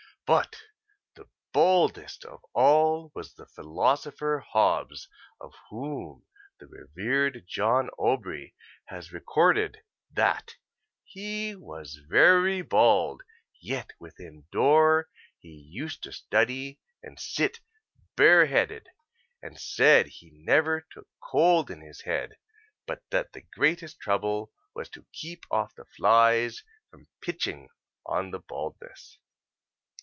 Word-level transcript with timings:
But 0.27 0.55
the 1.15 1.25
baldest 1.51 2.23
of 2.23 2.39
all 2.53 3.11
was 3.13 3.33
the 3.33 3.47
philosopher 3.47 4.39
Hobbes, 4.39 5.09
of 5.41 5.53
whom 5.69 6.23
the 6.57 6.67
revered 6.67 7.43
John 7.49 7.89
Aubrey 7.97 8.55
has 8.85 9.11
recorded 9.11 9.81
that 10.13 10.55
"he 11.03 11.53
was 11.53 11.99
very 12.07 12.61
bald, 12.61 13.23
yet 13.59 13.91
within 13.99 14.45
dore 14.53 15.09
he 15.37 15.49
used 15.49 16.01
to 16.03 16.13
study 16.13 16.79
and 17.03 17.19
sitt 17.19 17.59
bare 18.15 18.45
headed, 18.45 18.87
and 19.41 19.59
said 19.59 20.07
he 20.07 20.31
never 20.33 20.87
took 20.93 21.09
cold 21.21 21.69
in 21.69 21.81
his 21.81 21.99
head, 22.03 22.37
but 22.85 23.03
that 23.09 23.33
the 23.33 23.41
greatest 23.41 23.99
trouble 23.99 24.53
was 24.73 24.87
to 24.91 25.05
keepe 25.11 25.43
off 25.51 25.75
the 25.75 25.83
flies 25.83 26.63
from 26.89 27.09
pitching 27.19 27.67
on 28.05 28.31
the 28.31 28.39
baldness." 28.39 29.17